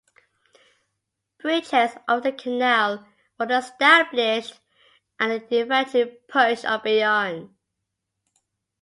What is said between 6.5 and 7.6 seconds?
on beyond.